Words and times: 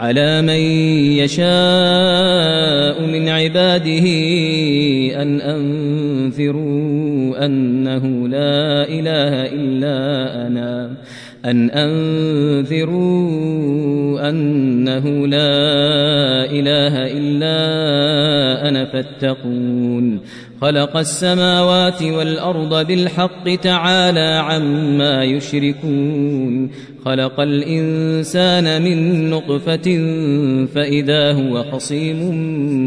على 0.00 0.42
من 0.42 0.60
يشاء 1.18 3.06
من 3.06 3.28
عباده 3.28 4.06
أن 5.22 5.40
أنذروا 5.40 7.46
أنه 7.46 8.28
لا 8.28 8.88
إله 8.88 9.46
إلا 9.46 9.96
أنا. 10.46 10.90
أن 11.44 11.70
أنذروا 11.70 13.00
أنه 14.28 15.26
لا 15.26 15.60
إله 16.50 17.18
إلا 17.18 18.68
أنا 18.68 18.84
فاتقون. 18.84 20.20
خلق 20.60 20.96
السماوات 20.96 22.02
والأرض 22.02 22.86
بالحق 22.86 23.54
تعالى 23.54 24.42
عما 24.44 25.24
يشركون. 25.24 26.70
خلق 27.04 27.40
الإنسان 27.40 28.82
من 28.82 29.30
نطفة 29.30 29.86
فإذا 30.74 31.32
هو 31.32 31.62
خصيم 31.62 32.18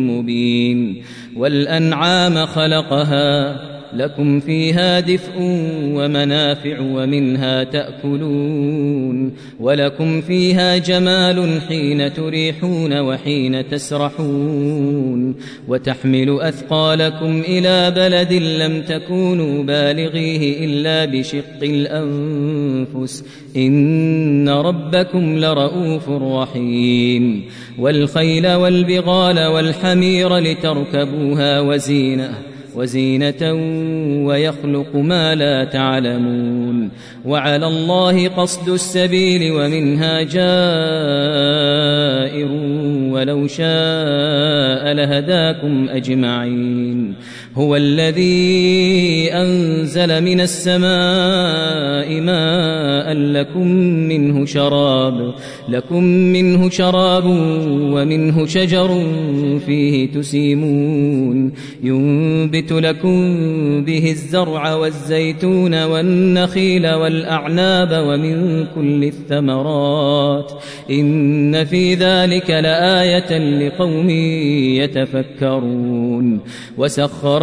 مبين 0.09 1.03
والأنعام 1.35 2.45
خلقها 2.45 3.72
لكم 3.95 4.39
فيها 4.39 4.99
دفء 4.99 5.33
ومنافع 5.93 6.79
ومنها 6.79 7.63
تأكلون 7.63 9.33
ولكم 9.59 10.21
فيها 10.21 10.77
جمال 10.77 11.61
حين 11.61 12.13
تريحون 12.13 12.99
وحين 12.99 13.67
تسرحون 13.67 15.35
وتحمل 15.67 16.41
أثقالكم 16.41 17.41
إلى 17.47 17.91
بلد 17.91 18.33
لم 18.33 18.81
تكونوا 18.81 19.63
بالغيه 19.63 20.65
إلا 20.65 21.05
بشق 21.05 21.63
الأنفس 21.63 23.23
إن 23.57 24.49
ربكم 24.49 25.37
لرؤوف 25.37 26.09
رحيم 26.09 27.43
والخيل 27.79 28.53
والبغال 28.53 29.45
والحمير 29.45 30.37
لتركبوها 30.37 31.59
وزينة 31.59 32.52
وزينة 32.75 33.53
ويخلق 34.27 34.95
ما 34.95 35.35
لا 35.35 35.63
تعلمون 35.63 36.89
وعلى 37.25 37.67
الله 37.67 38.27
قصد 38.27 38.69
السبيل 38.69 39.51
ومنها 39.51 40.21
جائر 40.21 40.43
ولو 43.13 43.47
شاء 43.47 44.93
لهداكم 44.93 45.89
أجمعين 45.89 47.15
هو 47.57 47.75
الذي 47.75 49.29
أنزل 49.33 50.23
من 50.23 50.41
السماء 50.41 52.21
ماء 52.21 53.13
لكم 53.13 53.67
منه 54.07 54.45
شراب 54.45 55.33
لكم 55.69 56.03
منه 56.03 56.69
شراب 56.69 57.25
ومنه 57.93 58.45
شجر 58.45 59.05
فيه 59.65 60.11
تسيمون. 60.11 61.53
ينبت 61.83 62.71
لكم 62.71 63.35
به 63.85 64.11
الزرع 64.11 64.75
والزيتون 64.75 65.83
والنخيل 65.83 66.93
والأعناب 66.93 68.03
ومن 68.07 68.65
كل 68.75 69.03
الثمرات. 69.03 70.51
إن 70.91 71.65
في 71.65 71.93
ذلك 71.93 72.49
لآية 72.49 73.37
لقوم 73.37 74.09
يتفكرون. 74.79 76.39
وسخر 76.77 77.42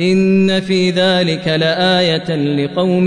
إن 0.00 0.60
في 0.60 0.90
ذلك 0.90 1.48
لآية 1.48 2.36
لقوم 2.36 3.06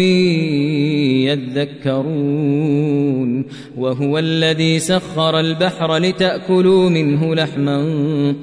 يذكرون 1.85 3.45
وهو 3.77 4.19
الذي 4.19 4.79
سخر 4.79 5.39
البحر 5.39 5.97
لتأكلوا 5.97 6.89
منه 6.89 7.35
لحما 7.35 7.85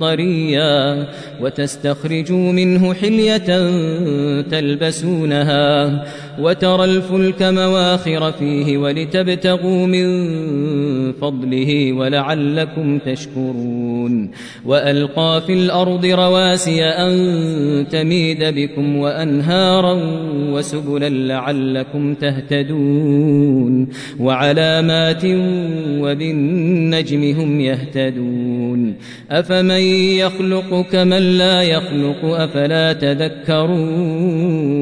طريا 0.01 1.09
وتستخرجوا 1.41 2.53
منه 2.53 2.95
حلية 2.95 3.71
تلبسونها 4.41 6.05
وترى 6.39 6.85
الفلك 6.85 7.43
مواخر 7.43 8.33
فيه 8.33 8.79
ولتبتغوا 8.79 9.87
من 9.87 10.23
فضله 11.13 11.93
ولعلكم 11.93 12.99
تشكرون. 12.99 14.31
وألقى 14.67 15.43
في 15.47 15.53
الأرض 15.53 16.07
رواسي 16.07 16.85
أن 16.85 17.87
تميد 17.91 18.45
بكم 18.45 18.97
وأنهارا 18.97 19.99
وسبلا 20.53 21.09
لعلكم 21.09 22.15
تهتدون. 22.15 23.89
وعلامات 24.21 25.25
وبالنجم 26.01 27.41
هم 27.41 27.61
يهتدون. 27.61 28.95
أفمن 29.31 29.81
يخلق 30.21 30.87
كمن 30.93 31.39
لا 31.39 31.63
يخلق؟ 31.63 32.25
أفلا 32.25 32.93
تذكرون؟ 32.93 34.82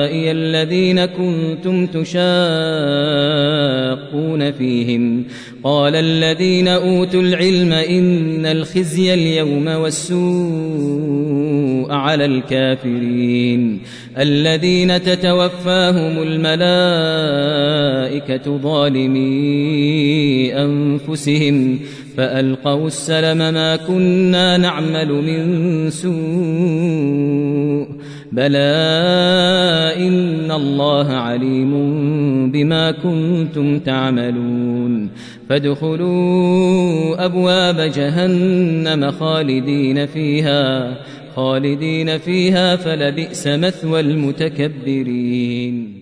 الذين 0.31 1.05
كنتم 1.05 1.87
تشاقون 1.87 2.11
فيهم 4.51 5.23
قال 5.63 5.95
الذين 5.95 6.67
أوتوا 6.67 7.21
العلم 7.21 7.73
إن 7.73 8.45
الخزي 8.45 9.13
اليوم 9.13 9.67
والسوء 9.67 11.21
على 11.91 12.25
الكافرين 12.25 13.79
الذين 14.17 15.03
تتوفاهم 15.03 16.23
الملائكة 16.23 16.61
ظالمي 18.57 20.55
أنفسهم 20.55 21.79
فألقوا 22.17 22.87
السلم 22.87 23.37
ما 23.37 23.75
كنا 23.75 24.57
نعمل 24.57 25.11
من 25.11 25.89
سوء 25.89 28.00
بلى 28.31 28.71
إن 29.97 30.51
الله 30.51 31.13
عليم 31.13 31.71
بما 32.51 32.91
كنتم 32.91 33.79
تعملون 33.79 35.09
فادخلوا 35.49 37.25
أبواب 37.25 37.79
جهنم 37.79 39.11
خالدين 39.11 40.05
فيها 40.05 40.97
خالدين 41.35 42.17
فيها 42.17 42.75
فلبئس 42.75 43.47
مثوى 43.47 43.99
المتكبرين 43.99 46.01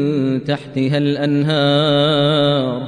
تحتها 0.39 0.97
الأنهار 0.97 2.87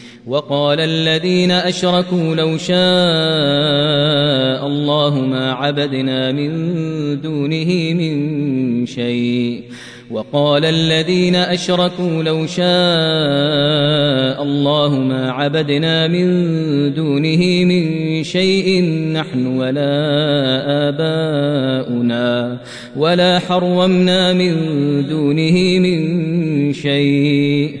وقال 0.27 0.79
الذين 0.79 1.51
أشركوا 1.51 2.35
لو 2.35 2.57
شاء 2.57 2.77
الله 4.67 5.19
ما 5.19 5.51
عبدنا 5.51 6.31
من 6.31 7.21
دونه 7.21 7.93
من 7.93 8.85
شيء. 8.85 9.63
وقال 10.11 10.65
الذين 10.65 11.35
أشركوا 11.35 12.23
لو 12.23 12.47
شاء 12.47 14.43
الله 14.43 14.99
ما 14.99 15.31
عبدنا 15.31 16.07
من 16.07 16.27
دونه 16.93 17.65
من 17.65 18.23
شيء 18.23 18.83
نحن 19.13 19.47
ولا 19.47 19.91
آباؤنا 20.89 22.57
ولا 22.97 23.39
حرمنا 23.39 24.33
من 24.33 24.53
دونه 25.07 25.79
من 25.79 26.73
شيء. 26.73 27.80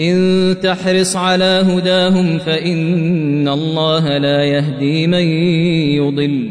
إن 0.00 0.56
تحرص 0.62 1.16
على 1.16 1.64
هداهم 1.68 2.38
فإن 2.38 3.48
الله 3.48 4.18
لا 4.18 4.44
يهدي 4.44 5.06
من 5.06 5.26
يضل. 5.96 6.50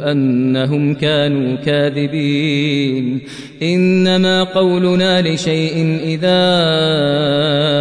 أنهم 0.00 0.94
كانوا 0.94 1.56
كاذبين. 1.56 3.20
إنما 3.62 4.42
قولنا 4.42 5.22
لشيء 5.22 6.00
إذا 6.04 6.42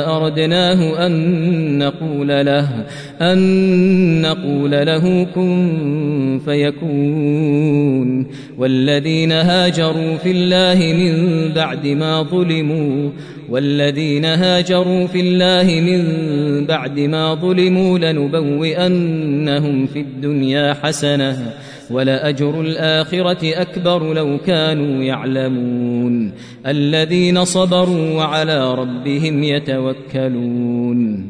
أردناه 0.08 1.06
أن 1.06 1.78
نقول 1.78 2.28
له. 2.28 2.86
أن 3.22 4.22
نقول 4.22 4.72
له 4.72 5.24
كن 5.24 6.40
فيكون. 6.46 8.28
والذين 8.58 9.32
هاجروا 9.32 10.18
في 10.18 10.32
الله 10.32 10.94
من 10.94 11.48
بعد 11.54 11.88
ما 11.88 12.24
ظلموا. 12.24 13.10
والذين 13.50 14.26
هاجروا 14.26 15.08
في 15.08 15.20
الله 15.20 15.82
من 15.82 16.02
بعد 16.66 17.00
ما 17.00 17.34
ظلموا 17.34 18.00
لنبوئنهم 18.00 19.86
في 19.86 20.00
الدنيا 20.00 20.74
حسنة 20.74 21.38
ولأجر 21.92 22.62
الآخرة 22.62 23.62
أكبر 23.62 24.14
لو 24.14 24.38
كانوا 24.46 25.04
يعلمون. 25.04 26.32
الذين 26.68 27.46
صبروا 27.46 28.12
وعلى 28.12 28.74
ربهم 28.74 29.44
يتوكلون. 29.44 31.30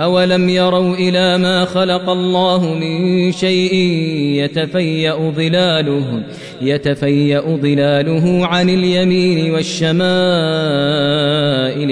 أولم 0.00 0.48
يروا 0.48 0.94
إلى 0.94 1.38
ما 1.38 1.64
خلق 1.64 2.10
الله 2.10 2.74
من 2.74 3.32
شيء 3.32 3.74
يتفيأ 4.44 5.30
ظلاله 5.30 6.22
يتفيأ 6.62 7.40
ظلاله 7.40 8.46
عن 8.46 8.68
اليمين 8.68 9.50
والشمائل 9.54 10.00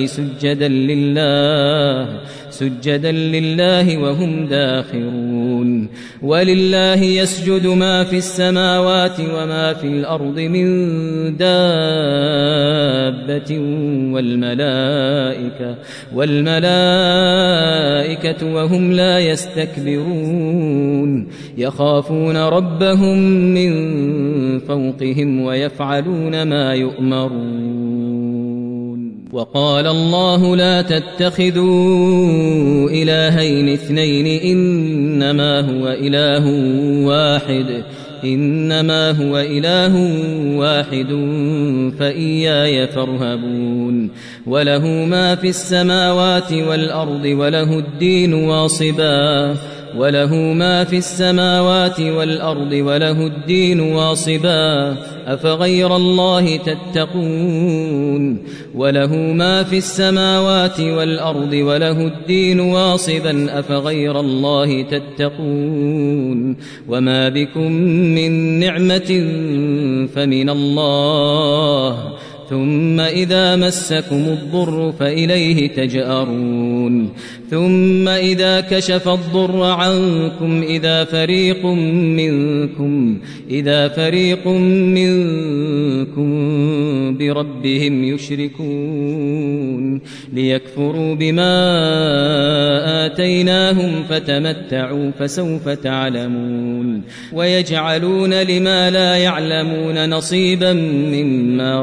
سجدا 0.09 0.69
لله 0.69 2.09
سجدا 2.59 3.13
لله 3.13 3.99
وهم 3.99 4.47
داخرون. 4.47 5.89
ولله 6.23 7.03
يسجد 7.03 7.67
ما 7.67 8.05
في 8.05 8.17
السماوات 8.17 9.21
وما 9.21 9.75
في 9.75 9.87
الأرض 9.87 10.41
من 10.41 10.67
دابة 11.37 13.59
والملائكة 14.15 15.75
والملائكة 16.15 16.65
وهم 18.55 18.93
لا 18.93 19.19
يستكبرون. 19.19 21.29
يخافون 21.59 22.37
ربهم 22.37 23.19
من 23.55 23.73
فوقهم 24.59 25.41
ويفعلون 25.41 26.43
ما 26.43 26.75
يؤمرون. 26.75 27.84
وقال 29.35 29.87
الله 29.87 30.57
لا 30.57 30.83
تتخذوا 30.83 32.91
إلهين 32.91 33.69
اثنين 33.69 34.43
إنما 34.43 35.61
هو 35.61 35.89
إله 35.89 36.47
واحد 37.07 37.85
إنما 38.25 39.11
هو 39.11 39.39
إله 39.39 39.95
واحد 40.59 41.09
فإياي 41.99 42.87
فارهبون. 42.87 44.11
وله 44.47 44.87
ما 44.87 45.35
في 45.35 45.49
السماوات 45.49 46.53
والأرض 46.53 47.25
وله 47.25 47.79
الدين 47.79 48.35
واصباً. 48.35 49.55
وله 49.97 50.35
ما 50.35 50.85
في 50.85 50.97
السماوات 50.97 52.01
والأرض 52.01 52.73
وله 52.73 53.27
الدين 53.27 53.81
واصبا 53.81 54.97
أفغير 55.27 55.97
الله 55.97 56.57
تتقون؟ 56.57 58.39
وله 58.75 59.17
ما 59.17 59.63
في 59.63 59.79
السماوات 59.79 60.81
والأرض 60.81 61.53
وله 61.53 62.07
الدين 62.07 62.61
واصبا 62.61 63.59
أفغير 63.59 64.21
الله 64.21 64.83
تتقون؟ 64.83 66.57
وما 66.89 67.29
بكم 67.29 67.73
من 68.17 68.59
نعمة 68.59 69.11
فمن 70.15 70.51
الله 70.51 72.15
ثم 72.51 73.01
إذا 73.01 73.57
مسكم 73.57 74.17
الضر 74.17 74.93
فإليه 74.93 75.69
تجأرون. 75.69 77.09
ثم 77.51 78.09
إذا 78.09 78.61
كشف 78.61 79.09
الضر 79.09 79.63
عنكم 79.63 80.63
إذا 80.63 81.05
فريق 81.05 81.67
منكم 81.67 83.19
إذا 83.51 83.89
فريق 83.89 84.49
منكم 84.49 86.29
بربهم 87.19 88.05
يشركون. 88.05 90.01
ليكفروا 90.33 91.15
بما 91.15 91.55
آتيناهم 93.07 94.03
فتمتعوا 94.09 95.11
فسوف 95.19 95.69
تعلمون. 95.69 97.03
ويجعلون 97.33 98.35
لما 98.35 98.91
لا 98.91 99.17
يعلمون 99.17 100.11
نصيبا 100.11 100.73
مما 100.73 101.83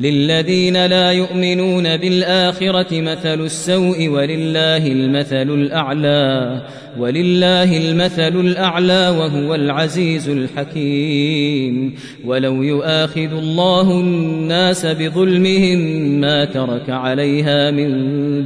للذين 0.00 0.86
لا 0.86 1.12
يؤمنون 1.12 1.96
بالآخرة 1.96 3.00
مثل 3.00 3.40
السوء 3.40 4.08
ولله 4.08 4.86
المثل 4.86 5.50
الأعلى 5.50 6.62
ولله 6.98 7.76
المثل 7.76 8.40
الأعلى 8.40 9.08
وهو 9.08 9.54
العزيز 9.54 10.28
الحكيم. 10.28 11.94
ولو 12.24 12.62
يؤاخذ 12.62 13.32
الله 13.38 14.00
الناس 14.00 14.86
بظلمهم 14.86 15.78
ما 16.20 16.44
ترك 16.44 16.90
عليها 16.90 17.70
من 17.70 17.90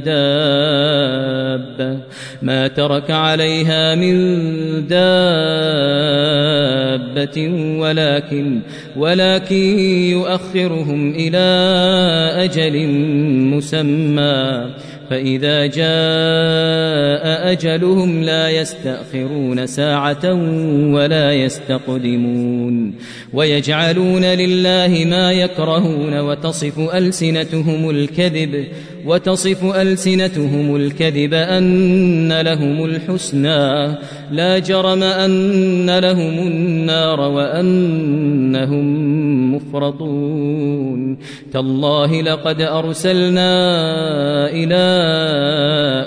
دابة 0.03 1.99
ما 2.41 2.67
ترك 2.67 3.11
عليها 3.11 3.95
من 3.95 4.17
دابة 4.87 5.09
ولكن 7.79 8.59
ولكن 8.97 9.79
يؤخرهم 10.09 11.11
إلى 11.15 11.38
أجل 12.43 12.87
مسمى 13.57 14.69
فإذا 15.09 15.65
جاء 15.65 17.51
أجلهم 17.51 18.23
لا 18.23 18.49
يستأخرون 18.49 19.67
ساعة 19.67 20.33
ولا 20.93 21.33
يستقدمون 21.33 22.93
ويجعلون 23.33 24.25
لله 24.25 25.05
ما 25.05 25.31
يكرهون 25.31 26.19
وتصف 26.19 26.79
ألسنتهم 26.79 27.89
الكذب 27.89 28.67
وتصف 29.05 29.75
ألسنتهم 29.75 30.75
الكذب 30.75 31.33
أن 31.33 32.41
لهم 32.41 32.85
الحسنى. 32.85 33.95
لا 34.31 34.59
جرم 34.59 35.03
أن 35.03 35.99
لهم 35.99 36.47
النار 36.47 37.19
وأنهم 37.21 38.85
مفرطون. 39.55 41.17
تالله 41.53 42.21
لقد 42.21 42.61
أرسلنا 42.61 43.51
إلى 44.49 44.85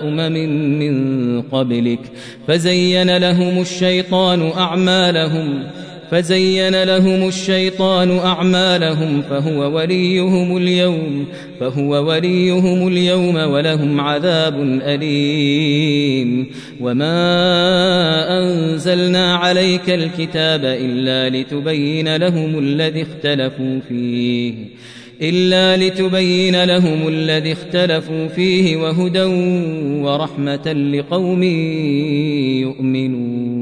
أمم 0.03 0.33
من 0.79 1.43
قبلك 1.43 2.01
فزين 2.49 3.17
لهم 3.17 3.61
الشيطان 3.61 4.51
أعمالهم 4.51 5.63
فزين 6.13 6.83
لهم 6.83 7.29
الشيطان 7.29 8.19
أعمالهم 8.19 9.23
فهو 9.23 9.77
وليهم 9.77 10.57
اليوم 10.57 11.27
فهو 11.61 11.91
وليهم 12.09 12.89
اليوم 12.89 13.37
ولهم 13.37 14.01
عذاب 14.01 14.61
أليم. 14.87 16.47
وما 16.81 17.13
أنزلنا 18.39 19.35
عليك 19.35 19.91
الكتاب 19.91 20.65
إلا 20.65 21.39
لتبين 21.39 22.17
لهم 22.17 22.59
الذي 22.59 23.03
اختلفوا 23.03 23.81
فيه 23.89 24.55
إلا 25.23 25.87
لتبين 25.87 26.65
لهم 26.65 27.09
الذي 27.09 27.53
اختلفوا 27.53 28.29
فيه 28.29 28.77
وهدى 28.77 29.25
ورحمة 30.03 30.73
لقوم 30.73 31.43
يؤمنون. 32.63 33.62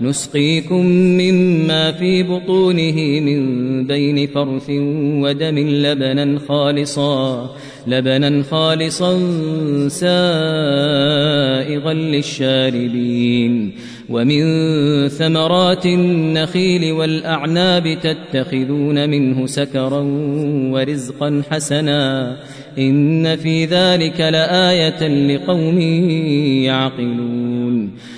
نسقيكم 0.00 0.86
مما 0.86 1.92
في 1.92 2.22
بطونه 2.22 3.20
من 3.20 3.86
بين 3.86 4.26
فرث 4.26 4.70
ودم 5.22 5.58
لبنا 5.58 6.38
خالصا 6.48 7.50
لبنا 7.86 8.42
خالصا 8.42 9.18
سائغا 9.88 11.94
للشاربين. 11.94 13.72
ومن 14.08 14.42
ثمرات 15.08 15.86
النخيل 15.86 16.92
والأعناب 16.92 17.98
تتخذون 18.02 19.10
منه 19.10 19.46
سكرا 19.46 20.00
ورزقا 20.72 21.42
حسنا. 21.50 22.36
إن 22.78 23.36
في 23.36 23.64
ذلك 23.64 24.20
لآية 24.20 25.08
لقوم 25.08 25.80
يعقلون. 26.64 27.37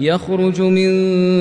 يخرج 0.00 0.60
من 0.60 0.90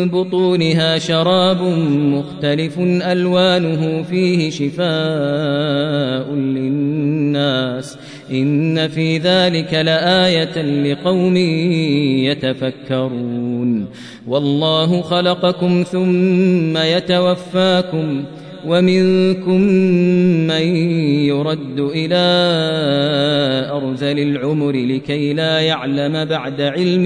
بطونها 0.09 0.97
شراب 0.97 1.61
مختلف 1.87 2.79
ألوانه 2.79 4.03
فيه 4.03 4.49
شفاء 4.49 6.33
للناس 6.33 7.97
إن 8.31 8.87
في 8.87 9.17
ذلك 9.17 9.73
لآية 9.73 10.61
لقوم 10.61 11.37
يتفكرون 12.27 13.85
والله 14.27 15.01
خلقكم 15.01 15.83
ثم 15.91 16.77
يتوفاكم 16.77 18.23
ومنكم 18.67 19.61
من 20.47 20.65
يرد 21.25 21.79
إلى 21.79 22.23
أرذل 23.71 24.19
العمر 24.19 24.71
لكي 24.71 25.33
لا 25.33 25.59
يعلم 25.59 26.25
بعد 26.25 26.61
علم 26.61 27.05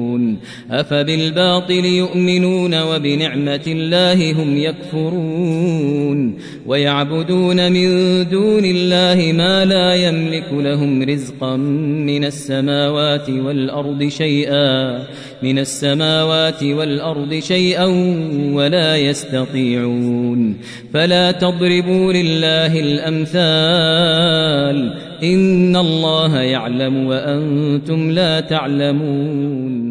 أفبالباطل 0.71 1.85
يؤمنون 1.85 2.81
وبنعمة 2.81 3.63
الله 3.67 4.31
هم 4.31 4.57
يكفرون 4.57 6.37
ويعبدون 6.65 7.71
من 7.71 7.89
دون 8.29 8.65
الله 8.65 9.31
ما 9.33 9.65
لا 9.65 9.95
يملك 9.95 10.53
لهم 10.53 11.03
رزقا 11.03 11.55
من 12.07 12.25
السماوات 12.25 13.29
والأرض 13.29 14.07
شيئا 14.07 14.99
من 15.43 15.59
السماوات 15.59 16.63
والأرض 16.63 17.33
شيئا 17.39 17.85
ولا 18.53 18.97
يستطيعون 18.97 20.57
فلا 20.93 21.31
تضربوا 21.31 22.13
لله 22.13 22.79
الأمثال 22.79 24.31
إن 25.23 25.75
الله 25.75 26.39
يعلم 26.39 27.07
وأنتم 27.07 28.11
لا 28.11 28.39
تعلمون 28.39 29.90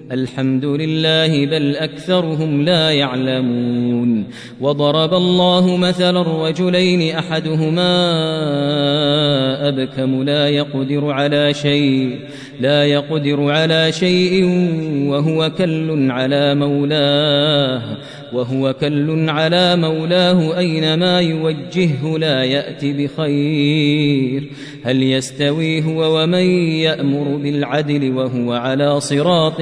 الحمد 0.11 0.65
لله 0.65 1.45
بل 1.45 1.75
أكثرهم 1.75 2.61
لا 2.61 2.91
يعلمون. 2.91 4.25
وضرب 4.61 5.13
الله 5.13 5.77
مثلا 5.77 6.21
الرجلين 6.21 7.15
أحدهما 7.15 7.91
أبكم 9.67 10.23
لا 10.23 10.47
يقدر 10.47 11.11
على 11.11 11.53
شيء 11.53 12.19
لا 12.59 12.85
يقدر 12.85 13.51
على 13.51 13.91
شيء 13.91 14.45
وهو 15.07 15.51
كل 15.57 16.11
على 16.11 16.55
مولاه 16.55 17.81
وهو 18.33 18.73
كل 18.73 19.29
على 19.29 19.75
مولاه 19.75 20.57
أينما 20.57 21.19
يوجهه 21.19 22.17
لا 22.17 22.43
يأتي 22.43 22.93
بخير. 22.93 24.49
هل 24.83 25.03
يستوي 25.03 25.85
هو 25.85 26.21
ومن 26.21 26.45
يأمر 26.87 27.37
بالعدل 27.37 28.11
وهو 28.11 28.53
على 28.53 28.99
صراط 28.99 29.61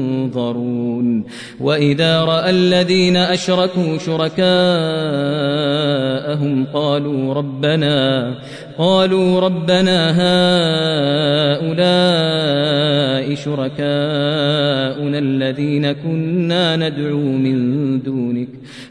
ينظرون. 0.35 1.23
وإذا 1.59 2.21
رأى 2.21 2.49
الذين 2.49 3.17
أشركوا 3.17 3.97
شركاءهم 3.97 4.45
قالوا 6.73 7.33
ربنا 7.33 8.35
قالوا 8.77 9.39
ربنا 9.39 10.11
هؤلاء 11.51 13.35
شركاؤنا 13.35 15.19
الذين 15.19 15.91
كنا 15.91 16.75
ندعو 16.75 17.17
من 17.17 18.01
دونك. 18.01 18.47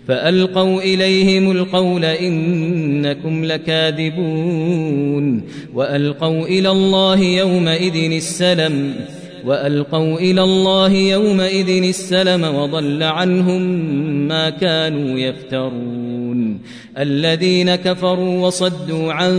فألقوا 0.09 0.83
إليهم 0.83 1.51
القول 1.51 2.05
إنكم 2.05 3.45
لكاذبون. 3.45 5.43
وألقوا 5.75 6.47
إلى 6.47 6.71
الله 6.71 7.21
يومئذ 7.21 8.13
السلم. 8.13 8.95
وألقوا 9.47 10.19
إلى 10.19 10.43
الله 10.43 10.93
يومئذ 10.93 11.85
السلم 11.85 12.55
وضل 12.55 13.03
عنهم 13.03 13.63
ما 14.29 14.51
كانوا 14.51 15.19
يفترون. 15.19 16.61
الذين 16.99 17.75
كفروا 17.75 18.47
وصدوا 18.47 19.13
عن 19.13 19.33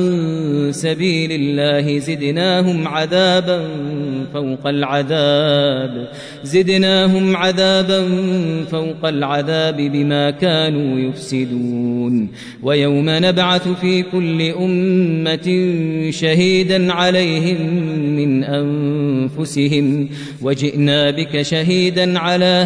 سبيل 0.71 1.31
الله 1.31 1.99
زدناهم 1.99 2.87
عذابا 2.87 3.67
فوق 4.33 4.67
العذاب 4.67 6.07
زدناهم 6.43 7.35
عذابا 7.37 8.07
فوق 8.71 9.05
العذاب 9.05 9.75
بما 9.77 10.31
كانوا 10.31 10.99
يفسدون 10.99 12.29
ويوم 12.63 13.05
نبعث 13.09 13.67
في 13.67 14.03
كل 14.03 14.41
أمة 14.41 15.71
شهيدا 16.09 16.93
عليهم 16.93 17.61
من 18.15 18.43
أنفسهم 18.43 20.09
وجئنا 20.41 21.11
بك 21.11 21.41
شهيدا 21.41 22.19
على 22.19 22.65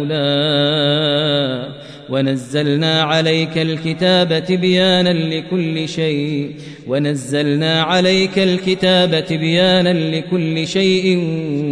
هؤلاء 0.00 1.79
ونزلنا 2.10 3.02
عليك 3.02 3.58
الكتاب 3.58 4.44
تبيانا 4.44 5.12
لكل 5.34 5.88
شيء. 5.88 6.50
ونزلنا 6.86 7.82
عليك 7.82 8.38
الكتاب 8.38 9.24
تبيانا 9.26 10.16
لكل 10.16 10.66
شيء 10.66 11.18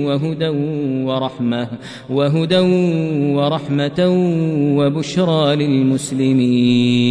وهدى 0.06 0.48
ورحمة 1.08 1.68
وهدى 2.10 2.58
ورحمة 3.34 4.08
وبشرى 4.78 5.56
للمسلمين. 5.56 7.08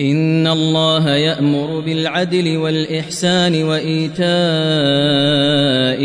إن 0.00 0.46
الله 0.46 1.10
يأمر 1.10 1.80
بالعدل 1.80 2.56
والإحسان 2.56 3.62
وإيتاء 3.62 4.30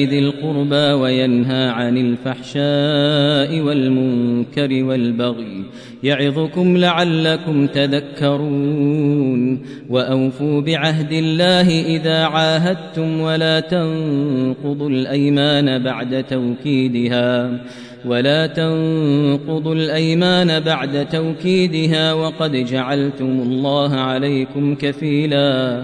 ذي 0.10 0.20
القربى 0.20 0.76
وينهى 0.76 1.68
عن 1.68 1.98
الفحشاء 1.98 3.62
والمنكر 3.62 4.84
والبغي 4.84 5.66
يعظكم 6.04 6.78
لعلكم 6.78 7.68
تذكرون 7.68 9.62
وأوفوا 9.90 10.62
بعهد 10.62 11.12
الله 11.12 11.82
إذا 11.96 12.24
عاهدتم 12.24 13.22
ولا 13.22 13.60
تنقضوا 13.60 14.90
الأيمان 14.90 15.84
بعد 15.84 16.24
توكيدها 16.24 17.60
ولا 18.08 18.48
تنقضوا 18.48 19.76
الأيمان 19.76 20.60
بعد 20.60 21.10
توكيدها 21.10 22.14
وقد 22.14 22.52
جعلتم 22.52 23.26
الله 23.26 23.96
عليكم 23.96 24.76
كفيلا. 24.76 25.84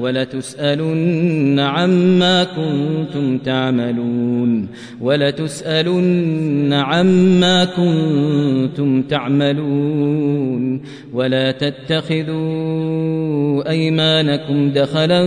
ولتسألن 0.00 1.60
عما 1.60 2.44
كنتم 2.44 3.38
تعملون 3.38 4.68
ولتسألن 5.00 6.72
عما 6.72 7.64
كنتم 7.64 9.02
تعملون 9.02 10.82
ولا 11.12 11.50
تتخذوا 11.50 12.88
أيمانكم 13.70 14.70
دخلا 14.70 15.22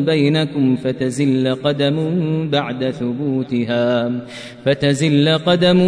بينكم 0.00 0.76
فتزل 0.76 1.54
قدم 1.54 1.96
بعد 2.50 2.90
ثبوتها 2.90 4.10
فتزل 4.64 5.38
قدم 5.38 5.78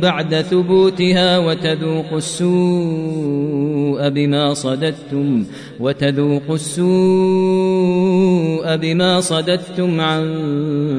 بعد 0.00 0.34
ثبوتها 0.34 1.38
وتذوقوا 1.38 2.18
السوء 2.18 3.63
بما 4.02 4.54
صددتم 4.54 5.46
وتذوقوا 5.80 6.54
السوء 6.54 6.84
بما 8.76 9.20
صددتم 9.20 10.00
عن 10.00 10.24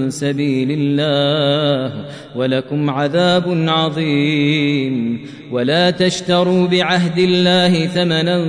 سبيل 0.10 0.68
الله 0.72 2.06
ولكم 2.36 2.90
عذاب 2.90 3.44
عظيم 3.68 5.26
ولا 5.52 5.92
تشتروا 5.92 6.68
بعهد 6.68 7.18
الله 7.20 7.88
ثمنا 7.88 8.46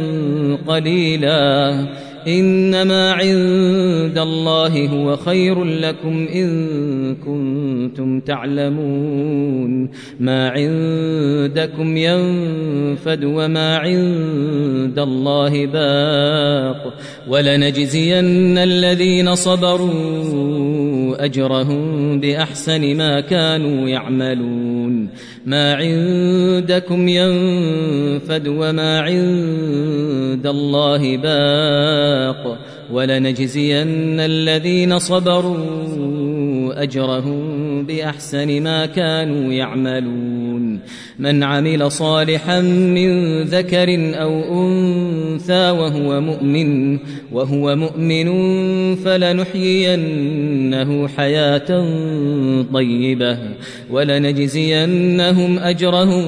قليلا 0.66 1.86
إنما 2.26 3.12
عند 3.12 4.18
الله 4.18 4.88
هو 4.88 5.16
خير 5.16 5.64
لكم 5.64 6.28
إن 6.34 7.14
كنتم 7.14 8.20
تعلمون. 8.20 9.90
ما 10.20 10.48
عندكم 10.48 11.96
ينفد 11.96 13.24
وما 13.24 13.76
عند 13.76 14.98
الله 14.98 15.66
باق. 15.66 16.94
ولنجزين 17.28 18.58
الذين 18.58 19.34
صبروا 19.34 20.75
أجرهم 21.14 22.20
بأحسن 22.20 22.96
ما 22.96 23.20
كانوا 23.20 23.88
يعملون. 23.88 25.08
ما 25.46 25.74
عندكم 25.74 27.08
ينفد 27.08 28.48
وما 28.48 29.00
عند 29.00 30.46
الله 30.46 31.16
باق. 31.16 32.58
ولنجزين 32.92 34.20
الذين 34.20 34.98
صبروا 34.98 36.82
أجرهم 36.82 37.65
بأحسن 37.82 38.62
ما 38.62 38.86
كانوا 38.86 39.52
يعملون. 39.52 40.80
من 41.18 41.42
عمل 41.42 41.92
صالحا 41.92 42.60
من 42.60 43.42
ذكر 43.42 44.14
أو 44.22 44.62
أنثى 44.66 45.70
وهو 45.70 46.20
مؤمن 46.20 46.98
وهو 47.32 47.76
مؤمن 47.76 48.26
فلنحيينه 48.96 50.28
حياة 51.08 51.86
طيبة 52.72 53.38
ولنجزينهم 53.90 55.58
أجرهم 55.58 56.26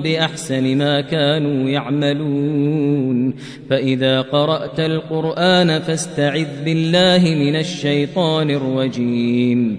بأحسن 0.00 0.76
ما 0.76 1.00
كانوا 1.00 1.70
يعملون. 1.70 3.34
فإذا 3.70 4.20
قرأت 4.20 4.80
القرآن 4.80 5.78
فاستعذ 5.80 6.64
بالله 6.64 7.18
من 7.18 7.56
الشيطان 7.56 8.50
الرجيم. 8.50 9.78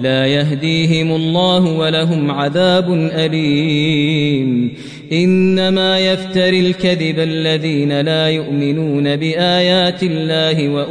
لا 0.00 0.26
يهديهم 0.26 1.12
الله 1.16 1.66
ولهم 1.66 2.30
عذاب 2.30 2.94
أليم. 2.94 4.74
إنما 5.12 5.98
يفتري 5.98 6.60
الكذب 6.60 7.18
الذين 7.18 8.00
لا 8.00 8.28
يؤمنون 8.28 9.16
بآيات 9.16 10.02
الله 10.02 10.68
وأولئك 10.68 10.88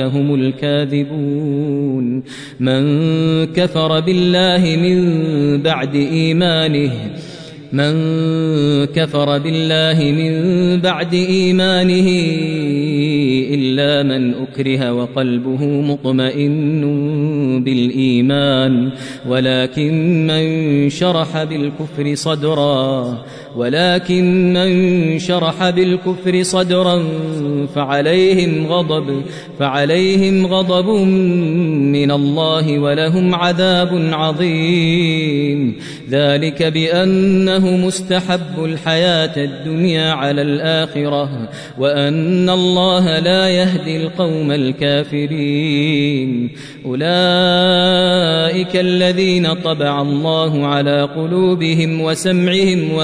هم 0.00 0.34
الكاذبون. 0.34 2.22
من 2.60 2.82
كفر 3.46 4.00
بالله 4.00 4.76
من 4.76 5.62
بعد 5.62 5.94
إيمانه 5.94 6.92
من 7.76 7.94
كفر 8.86 9.38
بالله 9.38 9.98
من 10.20 10.32
بعد 10.80 11.14
إيمانه 11.14 12.08
إلا 13.54 14.02
من 14.02 14.34
أكره 14.34 14.92
وقلبه 14.92 15.62
مطمئن 15.64 16.82
بالإيمان 17.64 18.90
ولكن 19.28 20.26
من 20.26 20.44
شرح 20.90 21.44
بالكفر 21.44 22.14
صدرا 22.14 23.24
ولكن 23.56 24.52
من 24.52 25.18
شرح 25.18 25.70
بالكفر 25.70 26.42
صدرا 26.42 27.02
فعليهم 27.74 28.66
غضب 28.66 29.22
فعليهم 29.58 30.46
غضب 30.46 30.88
من 31.96 32.10
الله 32.10 32.78
ولهم 32.78 33.34
عذاب 33.34 34.08
عظيم. 34.12 35.76
ذلك 36.10 36.62
بأنه 36.62 37.76
مستحب 37.76 38.64
الحياة 38.64 39.36
الدنيا 39.36 40.12
على 40.12 40.42
الآخرة 40.42 41.48
وأن 41.78 42.50
الله 42.50 43.18
لا 43.18 43.48
يهدي 43.48 43.96
القوم 43.96 44.52
الكافرين. 44.52 46.50
أولئك 46.86 48.76
الذين 48.76 49.54
طبع 49.54 50.02
الله 50.02 50.66
على 50.66 51.02
قلوبهم 51.02 52.00
وسمعهم 52.00 52.94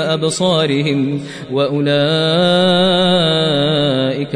وابصارهم 0.42 1.20
وأولئك 1.52 1.92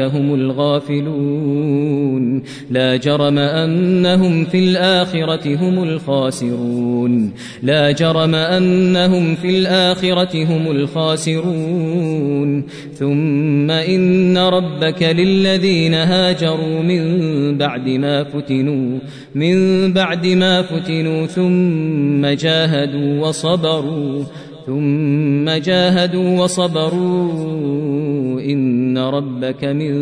هم 0.01 0.33
الغافلون 0.33 2.43
لا 2.71 2.95
جرم 2.95 3.37
أنهم 3.37 4.45
في 4.45 4.59
الآخرة 4.59 5.55
هم 5.55 5.83
الخاسرون 5.83 7.33
لا 7.63 7.91
جرم 7.91 8.35
أنهم 8.35 9.35
في 9.35 9.49
الآخرة 9.49 10.43
هم 10.43 10.71
الخاسرون 10.71 12.63
ثم 12.93 13.71
إن 13.71 14.37
ربك 14.37 15.03
للذين 15.03 15.93
هاجروا 15.93 16.81
من 16.81 17.57
بعد 17.57 17.89
ما 17.89 18.23
فتنوا 18.23 18.99
من 19.35 19.93
بعد 19.93 20.27
ما 20.27 20.61
فتنوا 20.61 21.25
ثم 21.25 22.25
جاهدوا 22.25 23.27
وصبروا 23.27 24.23
ثم 24.67 25.49
جاهدوا 25.49 26.43
وصبروا 26.43 28.41
إن 28.41 28.97
ربك 28.97 29.65
من 29.65 29.93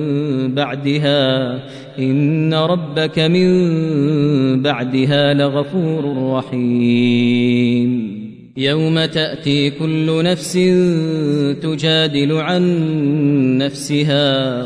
بعدها 0.56 1.54
إن 2.00 2.54
ربك 2.54 3.20
من 3.20 4.62
بعدها 4.62 5.34
لغفور 5.34 6.34
رحيم. 6.34 8.16
يوم 8.58 9.06
تأتي 9.06 9.70
كل 9.70 10.24
نفس 10.24 10.54
تجادل 11.62 12.32
عن 12.32 12.64
نفسها 13.58 14.66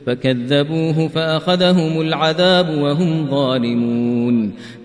فكذبوه 0.05 1.07
فأخذهم 1.07 2.01
العذاب 2.01 2.69
وهم 2.77 3.27
ظالمون. 3.29 4.53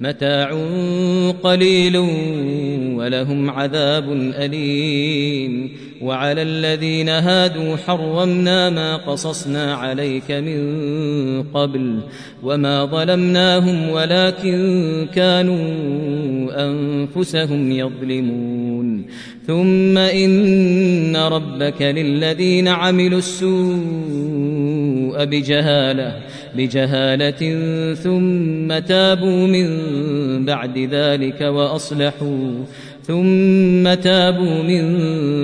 متاع 0.00 0.50
قليل 1.42 1.96
ولهم 2.96 3.50
عذاب 3.50 4.12
أليم 4.12 5.70
وعلى 6.02 6.42
الذين 6.42 7.08
هادوا 7.08 7.76
حرمنا 7.76 8.70
ما 8.70 8.96
قصصنا 8.96 9.74
عليك 9.74 10.30
من 10.30 11.42
قبل 11.42 12.00
وما 12.42 12.84
ظلمناهم 12.84 13.88
ولكن 13.88 15.06
كانوا 15.14 15.64
أنفسهم 16.66 17.72
يظلمون 17.72 19.06
ثم 19.46 19.98
إن 19.98 21.16
ربك 21.16 21.82
للذين 21.82 22.68
عملوا 22.68 23.18
السوء 23.18 23.54
بجهالة 25.24 26.16
بجهالة 26.56 27.42
ثم 27.94 28.78
تابوا 28.78 29.46
من 29.46 29.68
بعد 30.44 30.78
ذلك 30.78 31.40
وأصلحوا. 31.40 32.64
ثم 33.06 33.94
تابوا 33.94 34.62
من 34.62 34.84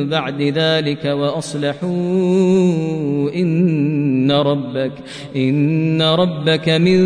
بعد 0.09 0.43
ذلك 0.43 1.05
وأصلحوا 1.05 1.91
إن 3.35 4.33
ربك 4.33 4.93
إن 5.37 6.03
ربك 6.03 6.69
من 6.69 7.01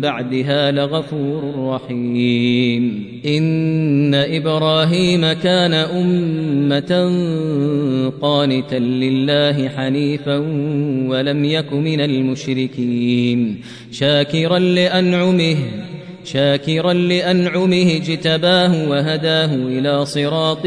بعدها 0.00 0.70
لغفور 0.70 1.54
رحيم. 1.58 3.06
إن 3.26 4.14
إبراهيم 4.14 5.32
كان 5.32 5.74
أمة 5.74 6.92
قانتا 8.22 8.74
لله 8.74 9.68
حنيفا 9.68 10.36
ولم 11.08 11.44
يك 11.44 11.72
من 11.72 12.00
المشركين 12.00 13.60
شاكرا 13.92 14.58
لأنعمه 14.58 15.56
شاكرا 16.26 16.92
لأنعمه 16.92 17.96
اجتباه 17.96 18.88
وهداه 18.88 19.54
إلى 19.54 20.06
صراط 20.06 20.66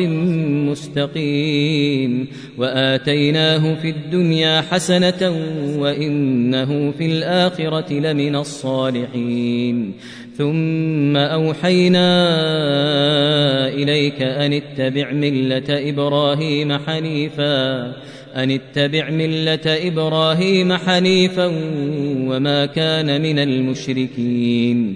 مستقيم 0.69 2.27
وآتيناه 2.57 3.75
في 3.81 3.89
الدنيا 3.89 4.61
حسنة 4.61 5.35
وإنه 5.77 6.91
في 6.97 7.05
الآخرة 7.05 7.93
لمن 7.93 8.35
الصالحين 8.35 9.93
ثم 10.37 11.17
أوحينا 11.17 12.07
إليك 13.67 14.21
أن 14.21 14.53
اتبع 14.53 15.11
ملة 15.11 15.89
إبراهيم 15.89 16.77
حنيفا 16.77 17.93
أن 18.35 18.51
اتبع 18.51 19.09
ملة 19.09 19.59
إبراهيم 19.65 20.73
حنيفا 20.73 21.45
وما 22.27 22.65
كان 22.65 23.21
من 23.21 23.39
المشركين 23.39 24.95